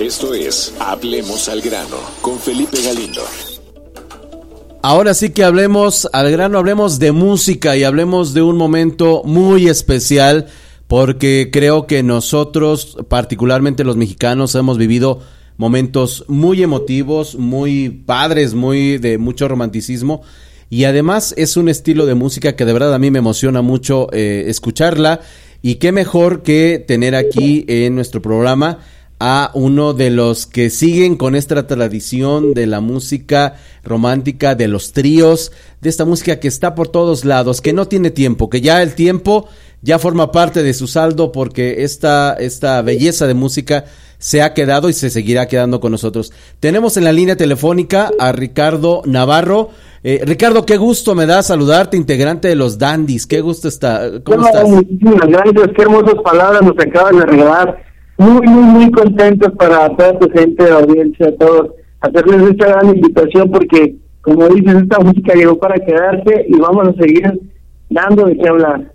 [0.00, 3.20] Esto es Hablemos al grano con Felipe Galindo.
[4.80, 9.68] Ahora sí que hablemos al grano, hablemos de música y hablemos de un momento muy
[9.68, 10.46] especial
[10.86, 15.18] porque creo que nosotros, particularmente los mexicanos, hemos vivido
[15.56, 20.22] momentos muy emotivos, muy padres, muy de mucho romanticismo
[20.70, 24.06] y además es un estilo de música que de verdad a mí me emociona mucho
[24.12, 25.22] eh, escucharla
[25.60, 28.78] y qué mejor que tener aquí en nuestro programa
[29.20, 34.92] a uno de los que siguen con esta tradición de la música romántica, de los
[34.92, 38.80] tríos, de esta música que está por todos lados, que no tiene tiempo, que ya
[38.82, 39.48] el tiempo
[39.82, 43.84] ya forma parte de su saldo porque esta, esta belleza de música
[44.18, 46.32] se ha quedado y se seguirá quedando con nosotros.
[46.60, 49.70] Tenemos en la línea telefónica a Ricardo Navarro.
[50.02, 53.26] Eh, Ricardo, qué gusto me da saludarte, integrante de los Dandis.
[53.26, 54.20] Qué gusto está.
[54.24, 54.68] ¿Cómo estás?
[54.68, 57.87] Muchísimas gracias, qué hermosas palabras nos acaban de regalar.
[58.18, 62.96] Muy, muy, muy contentos para toda tu gente, de audiencia, a todos, hacerles esta gran
[62.96, 67.40] invitación porque, como dices, esta música llegó para quedarse y vamos a seguir
[67.88, 68.92] dando de qué hablar.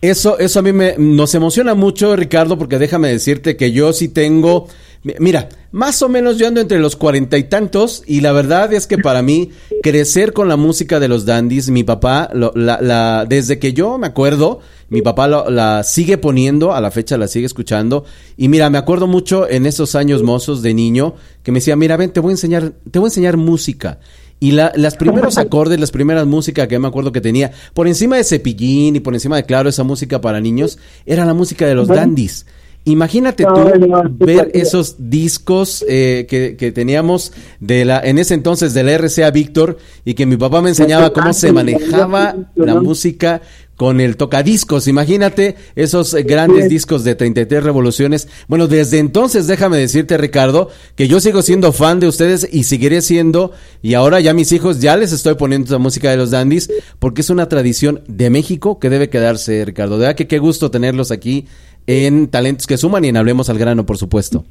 [0.00, 4.08] Eso, eso a mí me, nos emociona mucho, Ricardo, porque déjame decirte que yo sí
[4.08, 4.68] tengo,
[5.02, 8.86] mira, más o menos yo ando entre los cuarenta y tantos y la verdad es
[8.86, 9.50] que para mí
[9.82, 14.06] crecer con la música de los dandies, mi papá, la, la, desde que yo me
[14.06, 18.04] acuerdo, mi papá la sigue poniendo, a la fecha la sigue escuchando
[18.36, 21.96] y mira, me acuerdo mucho en esos años mozos de niño que me decía, mira,
[21.96, 23.98] ven, te voy a enseñar, te voy a enseñar música
[24.40, 28.16] y la, las primeros acordes, las primeras músicas que me acuerdo que tenía, por encima
[28.16, 31.74] de Cepillín y por encima de, claro, esa música para niños, era la música de
[31.74, 32.46] los dandies.
[32.88, 33.70] Imagínate tú
[34.18, 39.30] ver esos discos eh, que, que, teníamos de la, en ese entonces de la RCA
[39.30, 43.42] Víctor y que mi papá me enseñaba cómo se manejaba la música
[43.78, 44.88] con el tocadiscos.
[44.88, 48.28] Imagínate esos grandes discos de 33 revoluciones.
[48.48, 53.00] Bueno, desde entonces déjame decirte, Ricardo, que yo sigo siendo fan de ustedes y seguiré
[53.02, 53.52] siendo.
[53.80, 57.20] Y ahora ya mis hijos ya les estoy poniendo esa música de los dandies porque
[57.20, 59.94] es una tradición de México que debe quedarse, Ricardo.
[59.94, 61.46] De verdad que qué gusto tenerlos aquí
[61.86, 64.44] en Talentos que Suman y en Hablemos al Grano, por supuesto.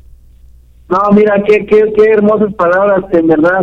[0.90, 3.60] No, mira, qué, qué, qué hermosas palabras, en verdad.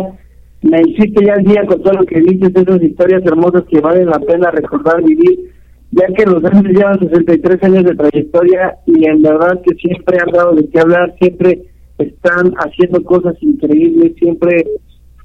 [0.61, 4.05] Me hiciste ya el día con todo lo que dices, esas historias hermosas que valen
[4.05, 5.54] la pena recordar, vivir
[5.95, 10.31] ya que los grandes llevan 63 años de trayectoria y en verdad que siempre han
[10.31, 11.61] dado de qué hablar, siempre
[11.97, 14.65] están haciendo cosas increíbles, siempre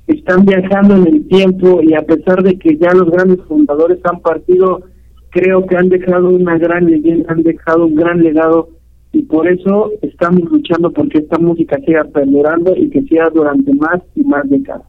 [0.06, 4.20] están viajando en el tiempo y a pesar de que ya los grandes fundadores han
[4.20, 4.82] partido,
[5.30, 8.68] creo que han dejado una gran leyenda, han dejado un gran legado
[9.12, 14.00] y por eso estamos luchando porque esta música siga perdurando y que siga durante más
[14.14, 14.86] y más décadas.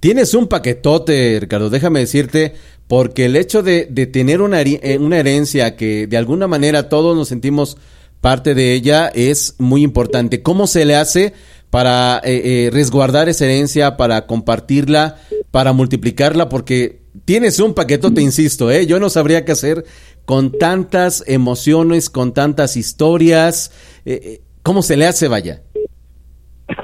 [0.00, 2.52] Tienes un paquetote, Ricardo, déjame decirte,
[2.88, 7.28] porque el hecho de, tener una, eh, una herencia que de alguna manera todos nos
[7.28, 7.76] sentimos
[8.20, 10.42] parte de ella es muy importante.
[10.42, 11.34] ¿Cómo se le hace
[11.70, 15.16] para eh, eh, resguardar esa herencia, para compartirla,
[15.50, 16.48] para multiplicarla?
[16.48, 18.86] Porque tienes un paquetote, insisto, ¿eh?
[18.86, 19.84] yo no sabría qué hacer
[20.24, 23.70] con tantas emociones, con tantas historias.
[24.62, 25.62] ¿Cómo se le hace, vaya?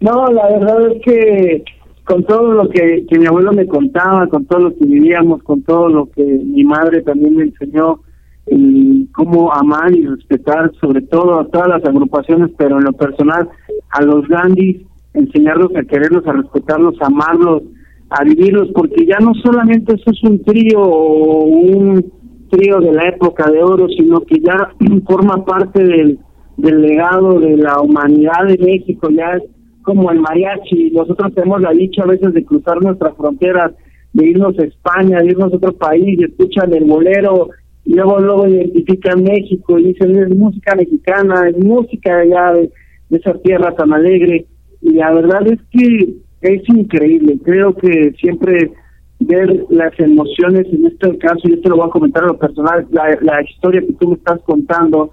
[0.00, 1.64] no, la verdad es que
[2.06, 5.62] con todo lo que, que mi abuelo me contaba, con todo lo que vivíamos, con
[5.62, 8.00] todo lo que mi madre también me enseñó,
[8.48, 13.48] y cómo amar y respetar, sobre todo a todas las agrupaciones, pero en lo personal
[13.90, 14.82] a los gandis,
[15.14, 17.62] enseñarlos a quererlos, a respetarlos, a amarlos,
[18.10, 22.12] a vivirlos, porque ya no solamente eso es un trío o un
[22.50, 24.70] trío de la época de oro, sino que ya
[25.08, 26.20] forma parte del,
[26.56, 29.40] del legado de la humanidad de México, ya
[29.86, 30.90] como el mariachi.
[30.90, 33.72] Nosotros tenemos la dicha a veces de cruzar nuestras fronteras,
[34.12, 37.50] de irnos a España, de irnos a otro país, y escuchan el bolero,
[37.84, 42.70] y luego luego identifican México y dicen es música mexicana, es música allá de,
[43.16, 44.46] esa tierra tan alegre.
[44.82, 47.38] Y la verdad es que es increíble.
[47.44, 48.72] Creo que siempre
[49.20, 52.86] ver las emociones, en este caso, yo te lo voy a comentar a lo personal,
[52.90, 55.12] la, la historia que tú me estás contando,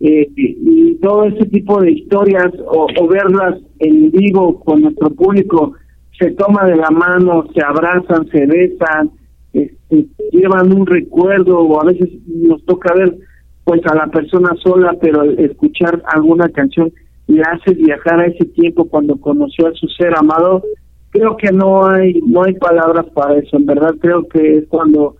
[0.00, 5.74] eh, y todo ese tipo de historias o, verlas en vivo con nuestro público
[6.18, 9.10] se toma de la mano, se abrazan, se besan,
[9.52, 13.16] este, llevan un recuerdo o a veces nos toca ver
[13.64, 16.92] pues a la persona sola, pero escuchar alguna canción
[17.26, 20.62] le hace viajar a ese tiempo cuando conoció a su ser amado.
[21.10, 25.16] Creo que no hay no hay palabras para eso, en verdad creo que es cuando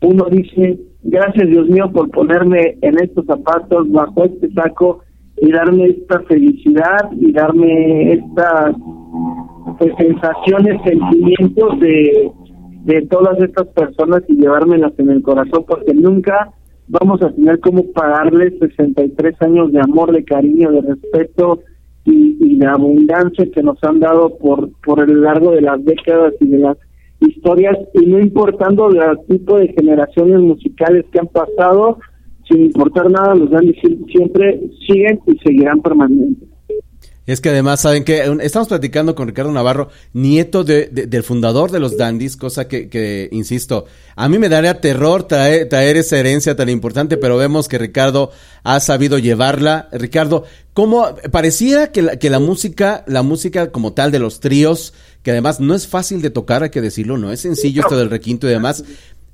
[0.00, 5.04] uno dice Gracias Dios mío por ponerme en estos zapatos, bajo este saco
[5.38, 8.74] y darme esta felicidad y darme estas
[9.78, 12.30] pues, sensaciones, sentimientos de,
[12.84, 16.52] de todas estas personas y llevármelas en el corazón porque nunca
[16.88, 21.60] vamos a tener como pagarles 63 años de amor, de cariño, de respeto
[22.04, 26.48] y, la abundancia que nos han dado por, por el largo de las décadas y
[26.48, 26.78] de las
[27.20, 31.98] historias y no importando el tipo de generaciones musicales que han pasado,
[32.48, 33.76] sin importar nada, los grandes
[34.10, 36.48] siempre siguen y seguirán permanentes.
[37.26, 41.80] Es que además, ¿saben que Estamos platicando con Ricardo Navarro, nieto de, del fundador de
[41.80, 46.68] los Dandies, cosa que, insisto, a mí me daría terror traer, traer, esa herencia tan
[46.68, 48.30] importante, pero vemos que Ricardo
[48.62, 49.88] ha sabido llevarla.
[49.90, 54.94] Ricardo, ¿cómo pareciera que la, que la música, la música como tal de los tríos,
[55.24, 58.10] que además no es fácil de tocar, hay que decirlo, no es sencillo esto del
[58.10, 58.84] requinto y demás,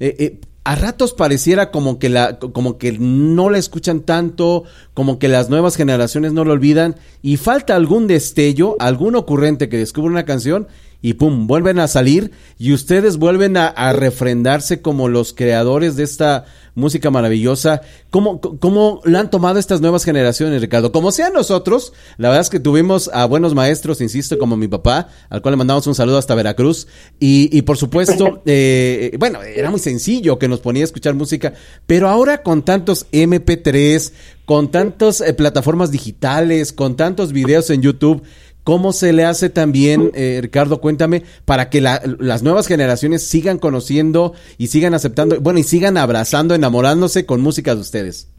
[0.00, 4.64] eh, eh, a ratos pareciera como que la como que no la escuchan tanto,
[4.94, 9.78] como que las nuevas generaciones no lo olvidan y falta algún destello, algún ocurrente que
[9.78, 10.68] descubre una canción
[11.02, 16.44] y pum, vuelven a salir y ustedes vuelven a, refrendarse como los creadores de esta
[16.74, 17.82] música maravillosa.
[18.10, 20.92] ¿Cómo, ¿Cómo la han tomado estas nuevas generaciones, Ricardo?
[20.92, 25.08] Como sean nosotros, la verdad es que tuvimos a buenos maestros, insisto, como mi papá,
[25.28, 26.86] al cual le mandamos un saludo hasta Veracruz.
[27.18, 31.52] Y, y por supuesto, eh, bueno, era muy sencillo que nos ponía a escuchar música,
[31.86, 34.12] pero ahora con tantos MP3,
[34.44, 38.22] con tantas eh, plataformas digitales, con tantos videos en YouTube,
[38.64, 44.34] ¿Cómo se le hace también, eh, Ricardo, cuéntame, para que las nuevas generaciones sigan conociendo
[44.56, 48.30] y sigan aceptando, bueno, y sigan abrazando, enamorándose con música de ustedes?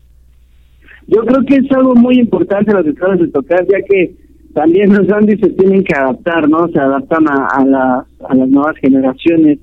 [1.08, 4.16] Yo creo que es algo muy importante lo que acabas de tocar, ya que
[4.54, 6.70] también los grandes se tienen que adaptar, ¿no?
[6.70, 9.60] Se adaptan a, a, a las nuevas generaciones,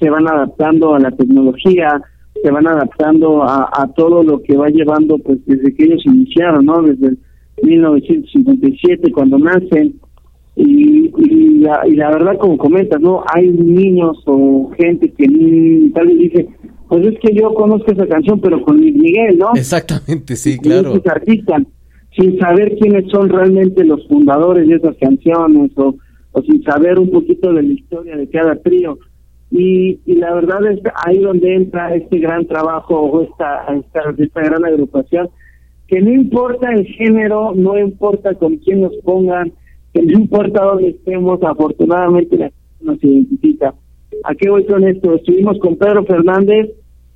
[0.00, 2.02] se van adaptando a la tecnología,
[2.42, 6.64] se van adaptando a, a todo lo que va llevando, pues desde que ellos iniciaron,
[6.64, 6.82] ¿no?
[6.82, 7.18] Desde el
[7.62, 9.94] 1957 cuando nacen
[10.56, 16.06] y, y, la, y la verdad como comentas no hay niños o gente que tal
[16.08, 16.48] vez dice
[16.88, 20.94] pues es que yo conozco esa canción pero con Miguel no exactamente sí claro.
[21.06, 21.62] artistas
[22.16, 25.94] sin saber quiénes son realmente los fundadores de esas canciones o,
[26.32, 28.98] o sin saber un poquito de la historia de cada trío.
[29.50, 34.40] Y, y la verdad es ahí donde entra este gran trabajo o esta, esta, esta
[34.42, 35.28] gran agrupación
[35.90, 39.52] que no importa el género, no importa con quién nos pongan,
[39.92, 43.74] que no importa dónde estemos, afortunadamente la nos identifica.
[44.22, 45.16] ¿A qué voy con esto?
[45.16, 46.70] Estuvimos con Pedro Fernández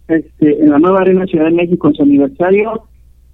[0.08, 2.82] este, en la nueva Arena Ciudad de México en su aniversario,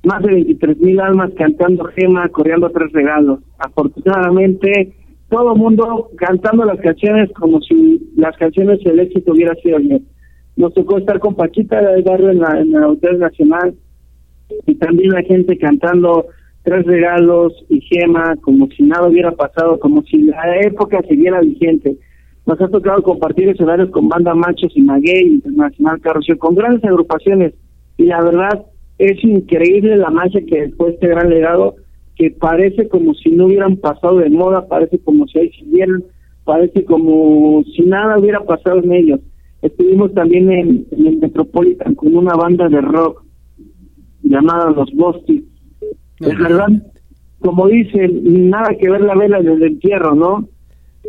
[0.04, 3.40] más de 23 mil almas cantando Gema, corriendo tres regalos.
[3.58, 4.92] Afortunadamente,
[5.30, 10.06] todo el mundo cantando las canciones como si las canciones del éxito hubiera sido bien.
[10.56, 13.74] Nos tocó estar con Paquita del barrio en la, en la Hotel Nacional,
[14.66, 16.26] y también la gente cantando
[16.62, 21.96] tres regalos y gema como si nada hubiera pasado, como si la época siguiera vigente.
[22.46, 27.54] Nos ha tocado compartir escenarios con Banda Machos y Maguey, Internacional Carrocio, con grandes agrupaciones
[27.96, 28.66] y la verdad
[28.98, 31.76] es increíble la magia que después este gran legado
[32.16, 36.04] que parece como si no hubieran pasado de moda, parece como si ahí siguieran,
[36.44, 39.20] parece como si nada hubiera pasado en ellos.
[39.62, 43.24] Estuvimos también en, en el Metropolitan con una banda de rock
[44.22, 45.42] llamada Los Bostis.
[46.20, 46.68] Es verdad,
[47.40, 50.48] como dicen, nada que ver la vela desde el entierro, ¿no?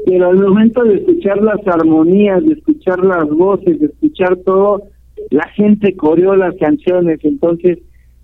[0.05, 4.83] Pero al momento de escuchar las armonías, de escuchar las voces, de escuchar todo,
[5.29, 7.19] la gente coreó las canciones.
[7.23, 7.79] Entonces,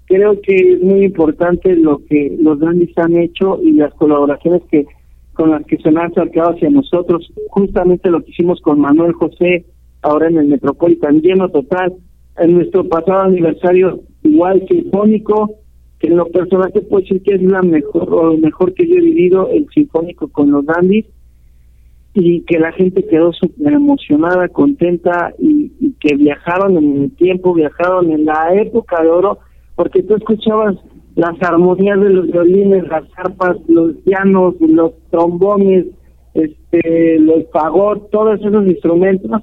[0.06, 4.86] creo que es muy importante lo que los grandes han hecho y las colaboraciones que
[5.34, 7.32] con las que se han acercado hacia nosotros.
[7.50, 9.65] Justamente lo que hicimos con Manuel José,
[10.01, 11.94] ahora en el Metropolitan, lleno total.
[12.39, 15.55] En nuestro pasado aniversario igual sinfónico,
[16.00, 18.88] que en lo personal te puedo decir que es la mejor o lo mejor que
[18.88, 21.05] yo he vivido el sinfónico con los dandies
[22.13, 28.12] y que la gente quedó súper emocionada, contenta y, que viajaron en el tiempo, viajaron
[28.12, 29.39] en la época de oro,
[29.75, 30.75] porque tú escuchabas
[31.15, 35.86] las armonías de los violines, las arpas, los pianos, los trombones,
[36.36, 39.41] este, los fagot, todos esos instrumentos,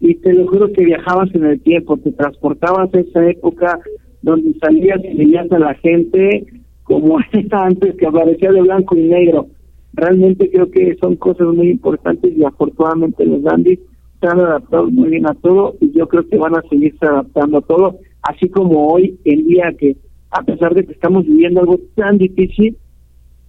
[0.00, 3.78] y te lo juro que viajabas en el tiempo, te transportabas a esa época
[4.22, 6.46] donde salías y veías a la gente
[6.84, 9.48] como esta antes que aparecía de blanco y negro.
[9.94, 13.78] Realmente creo que son cosas muy importantes y afortunadamente los dandies
[14.20, 17.58] se han adaptado muy bien a todo y yo creo que van a seguirse adaptando
[17.58, 19.96] a todo, así como hoy el día que
[20.30, 22.76] a pesar de que estamos viviendo algo tan difícil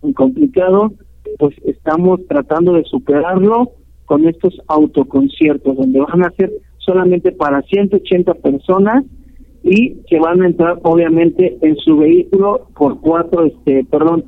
[0.02, 0.92] y complicado,
[1.40, 3.72] pues estamos tratando de superarlo
[4.06, 9.06] con estos autoconciertos donde van a ser solamente para 180 personas
[9.64, 14.26] y que van a entrar obviamente en su vehículo por cuatro, este, perdón,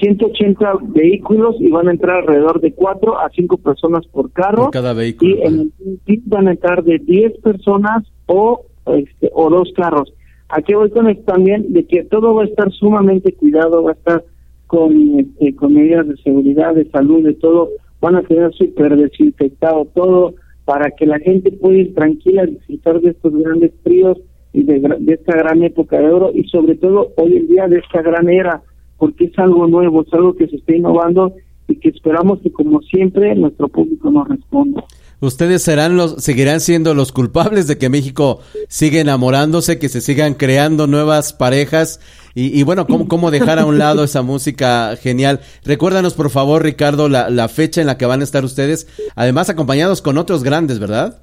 [0.00, 4.70] 180 vehículos y van a entrar alrededor de cuatro a cinco personas por carro.
[4.70, 5.36] cada vehículo.
[5.36, 5.72] Y en
[6.06, 10.12] el van a entrar de 10 personas o, este, o dos carros.
[10.48, 13.94] Aquí voy con esto también de que todo va a estar sumamente cuidado, va a
[13.94, 14.24] estar
[14.66, 17.68] con, este, con medidas de seguridad, de salud, de todo,
[18.00, 23.00] van a tener súper desinfectado todo para que la gente pueda ir tranquila a disfrutar
[23.00, 24.18] de estos grandes fríos
[24.52, 28.02] de, de esta gran época de oro y sobre todo hoy en día de esta
[28.02, 28.62] gran era,
[28.98, 31.32] porque es algo nuevo, es algo que se está innovando
[31.68, 34.84] y que esperamos que como siempre nuestro público nos responda
[35.26, 40.34] ustedes serán los, seguirán siendo los culpables de que México siga enamorándose, que se sigan
[40.34, 42.00] creando nuevas parejas
[42.34, 45.40] y, y bueno, ¿cómo, ¿cómo, dejar a un lado esa música genial?
[45.64, 49.48] Recuérdanos, por favor, Ricardo, la, la, fecha en la que van a estar ustedes, además
[49.48, 51.22] acompañados con otros grandes, ¿verdad?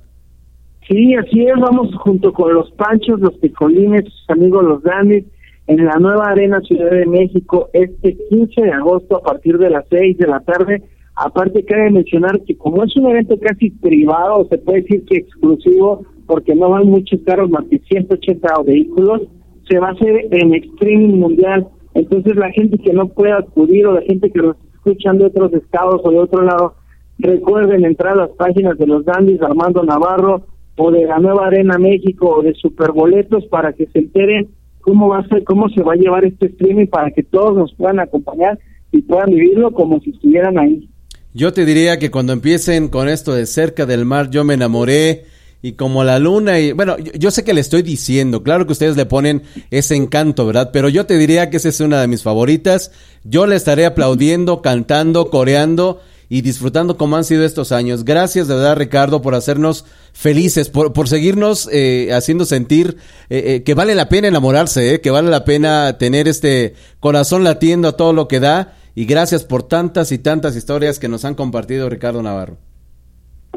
[0.89, 5.23] Sí, así es, vamos junto con los Panchos, los Picolines, sus amigos los Danis,
[5.67, 9.85] en la nueva Arena Ciudad de México este 15 de agosto a partir de las
[9.89, 10.83] 6 de la tarde
[11.21, 16.05] Aparte, cabe mencionar que como es un evento casi privado, se puede decir que exclusivo,
[16.25, 19.23] porque no van muchos carros más que 180 vehículos,
[19.69, 21.67] se va a hacer en streaming mundial.
[21.93, 25.51] Entonces, la gente que no pueda acudir o la gente que nos escuchan de otros
[25.53, 26.75] estados o de otro lado,
[27.17, 30.43] recuerden entrar a las páginas de los Dandis Armando Navarro
[30.81, 34.47] o de la Nueva Arena México o de Superboletos para que se enteren
[34.79, 37.73] cómo va a ser, cómo se va a llevar este streaming para que todos nos
[37.73, 38.57] puedan acompañar
[38.93, 40.87] y puedan vivirlo como si estuvieran ahí.
[41.33, 45.25] Yo te diría que cuando empiecen con esto de cerca del mar, yo me enamoré
[45.61, 48.95] y como la luna y bueno, yo, sé que le estoy diciendo, claro que ustedes
[48.95, 50.69] le ponen ese encanto, ¿verdad?
[50.71, 52.93] Pero yo te diría que esa es una de mis favoritas.
[53.25, 58.05] Yo le estaré aplaudiendo, cantando, coreando y disfrutando como han sido estos años.
[58.05, 59.83] Gracias de verdad, Ricardo, por hacernos
[60.13, 62.97] felices, por, por seguirnos eh, haciendo sentir
[63.29, 67.87] eh, eh, que vale la pena enamorarse, que vale la pena tener este corazón latiendo
[67.87, 71.33] a todo lo que da y gracias por tantas y tantas historias que nos han
[71.33, 72.57] compartido Ricardo Navarro.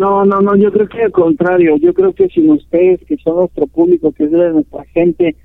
[0.00, 3.36] No, no, no, yo creo que al contrario, yo creo que sin ustedes, que son
[3.36, 5.36] nuestro público, que es nuestra gente,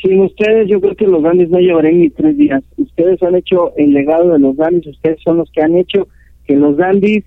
[0.00, 2.62] sin ustedes yo creo que los grandes no llevarán ni tres días.
[2.76, 6.06] Ustedes han hecho el legado de los Dandis, ustedes son los que han hecho
[6.46, 7.24] que los Dandis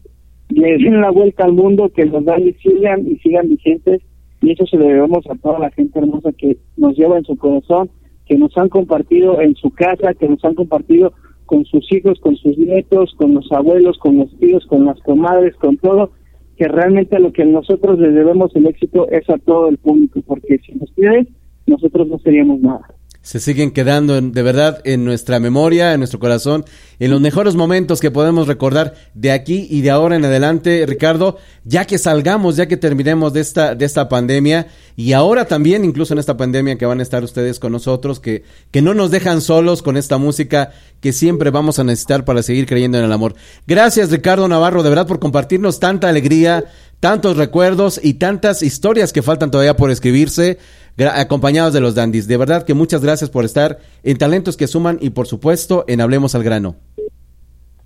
[0.49, 4.01] le den la vuelta al mundo, que los Dandis sigan y sigan vigentes,
[4.41, 7.35] y eso se lo debemos a toda la gente hermosa que nos lleva en su
[7.37, 7.89] corazón,
[8.25, 11.13] que nos han compartido en su casa, que nos han compartido
[11.45, 15.55] con sus hijos, con sus nietos, con los abuelos, con los tíos, con las comadres,
[15.55, 16.11] con todo,
[16.57, 20.21] que realmente a lo que nosotros les debemos el éxito es a todo el público,
[20.25, 21.27] porque sin ustedes
[21.67, 22.94] nosotros no seríamos nada
[23.25, 26.63] se siguen quedando de verdad en nuestra memoria, en nuestro corazón,
[26.99, 31.39] en los mejores momentos que podemos recordar de aquí y de ahora en adelante, Ricardo,
[31.63, 36.13] ya que salgamos, ya que terminemos de esta, de esta pandemia y ahora también, incluso
[36.13, 39.41] en esta pandemia que van a estar ustedes con nosotros, que, que no nos dejan
[39.41, 43.33] solos con esta música que siempre vamos a necesitar para seguir creyendo en el amor.
[43.65, 46.65] Gracias, Ricardo Navarro, de verdad por compartirnos tanta alegría,
[46.99, 50.59] tantos recuerdos y tantas historias que faltan todavía por escribirse
[50.97, 52.27] acompañados de los dandis.
[52.27, 56.01] De verdad que muchas gracias por estar en Talentos que Suman y por supuesto en
[56.01, 56.75] Hablemos al Grano.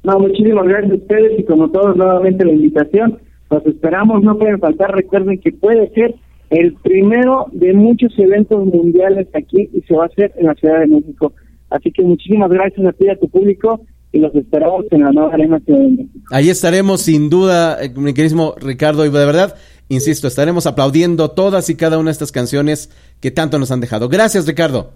[0.03, 3.19] No, muchísimas gracias a ustedes y como todos nuevamente la invitación.
[3.49, 4.95] Los esperamos, no pueden faltar.
[4.95, 6.15] Recuerden que puede ser
[6.49, 10.79] el primero de muchos eventos mundiales aquí y se va a hacer en la Ciudad
[10.79, 11.33] de México.
[11.69, 15.11] Así que muchísimas gracias a ti y a tu público y los esperamos en la
[15.11, 16.19] nueva Arena Ciudad de México.
[16.31, 19.55] Ahí estaremos sin duda, eh, mi querísimo Ricardo, y de verdad
[19.89, 24.07] Insisto, estaremos aplaudiendo todas y cada una de estas canciones que tanto nos han dejado.
[24.07, 24.93] Gracias, Ricardo.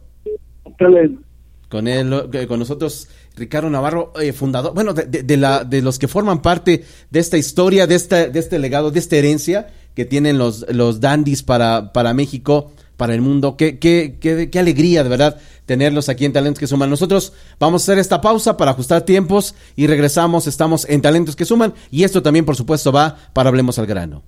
[1.69, 6.43] Con él, con nosotros, Ricardo Navarro, eh, fundador, bueno, de, la, de los que forman
[6.43, 10.65] parte de esta historia, de, esta, de este legado, de esta herencia que tienen los,
[10.69, 13.57] los dandies para, para México, para el mundo.
[13.57, 16.91] Qué, qué, qué, qué alegría, de verdad, tenerlos aquí en Talentos que Suman.
[16.91, 20.45] Nosotros vamos a hacer esta pausa para ajustar tiempos y regresamos.
[20.45, 24.21] Estamos en Talentos que Suman y esto también, por supuesto, va para Hablemos al Grano.